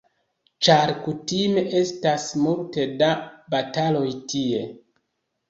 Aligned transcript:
Ĉar 0.67 0.93
kutime 1.03 1.63
estas 1.81 2.25
multe 2.47 2.87
da 3.03 3.11
bataloj 3.53 4.09
tie. 4.35 4.65